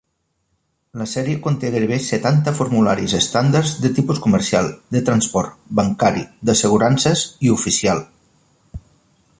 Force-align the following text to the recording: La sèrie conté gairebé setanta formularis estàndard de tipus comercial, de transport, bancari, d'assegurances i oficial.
La 1.01 1.05
sèrie 1.09 1.35
conté 1.47 1.69
gairebé 1.75 1.99
setanta 2.05 2.53
formularis 2.59 3.13
estàndard 3.19 3.75
de 3.83 3.93
tipus 3.99 4.21
comercial, 4.27 4.71
de 4.97 5.03
transport, 5.11 5.53
bancari, 5.81 6.25
d'assegurances 6.51 7.27
i 7.49 7.53
oficial. 7.61 8.03